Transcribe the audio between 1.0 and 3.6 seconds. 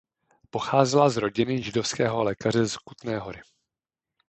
z rodiny židovského lékaře z Kutné Hory.